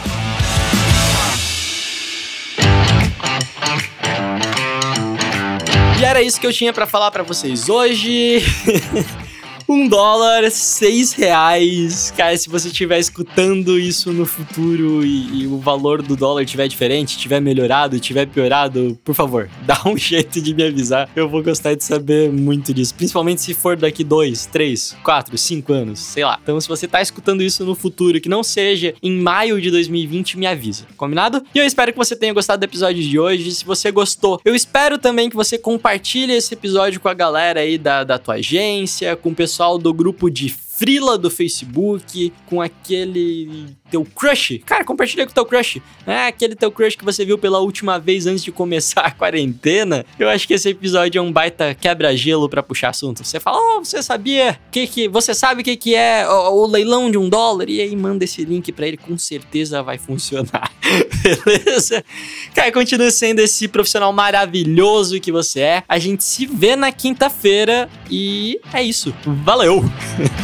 E 6.01 6.05
era 6.05 6.21
isso 6.21 6.41
que 6.41 6.47
eu 6.47 6.53
tinha 6.53 6.73
para 6.73 6.87
falar 6.87 7.11
para 7.11 7.23
vocês 7.23 7.69
hoje. 7.69 8.43
Um 9.67 9.89
dólar, 9.89 10.51
seis 10.51 11.13
reais. 11.13 12.13
Cara, 12.15 12.37
se 12.37 12.51
você 12.51 12.69
estiver 12.69 12.99
escutando 12.99 13.79
isso 13.79 14.13
no 14.13 14.27
futuro 14.27 15.05
e, 15.05 15.43
e, 15.43 15.47
o 15.47 15.59
valor 15.59 16.03
do 16.03 16.15
dólar 16.15 16.43
estiver 16.43 16.69
diferente, 16.69 17.17
tiver 17.17 17.41
melhorado, 17.41 17.99
tiver 17.99 18.27
piorado, 18.27 18.99
por 19.03 19.15
favor, 19.15 19.49
dá 19.65 19.81
um 19.87 19.97
jeito 19.97 20.41
de 20.41 20.55
me 20.55 20.65
avisar. 20.65 21.09
Eu 21.17 21.31
vou 21.31 21.43
gostar 21.43 21.75
de 21.75 21.83
saber 21.83 22.31
muito 22.31 22.75
disso. 22.75 22.95
Principalmente 22.95 23.41
se 23.41 23.55
for 23.55 23.75
daqui 23.75 24.05
dois, 24.05 24.45
três, 24.45 24.95
quatro, 25.03 25.37
cinco 25.39 25.73
anos, 25.73 25.99
sei 25.99 26.25
lá. 26.25 26.39
Então, 26.43 26.61
se 26.61 26.69
você 26.69 26.87
tá 26.87 27.01
escutando 27.01 27.43
isso 27.43 27.65
no 27.65 27.75
futuro, 27.75 28.21
que 28.21 28.29
não 28.29 28.43
seja 28.43 28.95
em 29.03 29.19
maio 29.19 29.61
de 29.61 29.71
2020, 29.71 30.39
me 30.39 30.47
avisa. 30.47 30.85
Combinado? 30.97 31.43
E 31.55 31.59
eu 31.59 31.65
espero 31.65 31.91
que 31.91 31.99
você 31.99 32.15
tenha 32.15 32.35
gostado 32.35 32.61
do 32.61 32.65
episódio 32.65 33.03
de 33.03 33.19
hoje. 33.19 33.51
Se 33.51 33.65
você 33.65 33.91
gostou, 33.91 34.41
eu 34.45 34.55
espero 34.55 34.99
também 34.99 35.31
que 35.31 35.37
você 35.37 35.57
compartilhe 35.57 36.35
esse 36.35 36.53
episódio 36.53 37.01
com 37.01 37.09
a 37.09 37.15
galera 37.15 37.61
aí 37.61 37.79
da, 37.79 38.05
da 38.05 38.19
tua 38.19 38.35
agência, 38.35 39.17
com 39.17 39.33
pessoas 39.33 39.54
do 39.79 39.93
grupo 39.93 40.31
de 40.31 40.49
frila 40.77 41.17
do 41.17 41.31
Facebook, 41.31 42.33
com 42.47 42.61
aquele 42.61 43.67
teu 43.91 44.05
crush. 44.05 44.61
Cara, 44.67 44.85
compartilha 44.85 45.25
com 45.25 45.33
teu 45.33 45.47
crush. 45.47 45.81
É 46.05 46.27
aquele 46.27 46.57
teu 46.57 46.71
crush 46.71 46.97
que 46.97 47.05
você 47.05 47.25
viu 47.25 47.39
pela 47.39 47.61
última 47.61 47.99
vez 47.99 48.27
antes 48.27 48.43
de 48.43 48.51
começar 48.51 49.03
a 49.03 49.11
quarentena. 49.11 50.05
Eu 50.19 50.29
acho 50.29 50.49
que 50.49 50.55
esse 50.55 50.69
episódio 50.69 51.19
é 51.19 51.23
um 51.23 51.33
baita 51.33 51.75
quebra-gelo 51.75 52.49
para 52.49 52.63
puxar 52.63 52.89
assunto. 52.89 53.25
Você 53.25 53.39
fala, 53.39 53.59
oh, 53.59 53.85
você 53.85 54.03
sabia 54.03 54.59
que 54.73 54.87
que... 54.87 55.09
Você 55.09 55.33
sabe 55.33 55.61
o 55.61 55.65
que 55.65 55.77
que 55.77 55.95
é 55.95 56.29
o, 56.29 56.63
o 56.63 56.67
leilão 56.67 57.09
de 57.09 57.17
um 57.17 57.29
dólar? 57.29 57.69
E 57.71 57.81
aí 57.81 57.95
manda 57.95 58.25
esse 58.25 58.45
link 58.45 58.73
para 58.73 58.89
ele, 58.89 58.97
com 58.97 59.17
certeza 59.17 59.83
vai 59.83 59.97
funcionar. 59.97 60.73
Beleza? 61.45 62.05
Cara, 62.53 62.73
continue 62.73 63.13
sendo 63.13 63.39
esse 63.39 63.69
profissional 63.69 64.13
maravilhoso 64.13 65.21
que 65.21 65.31
você 65.31 65.61
é. 65.61 65.85
A 65.89 65.99
gente 65.99 66.25
se 66.25 66.47
vê 66.47 66.75
na 66.75 66.91
quinta-feira 66.91 67.89
e 68.11 68.59
é 68.73 68.83
isso. 68.83 69.15
Valeu! 69.25 69.85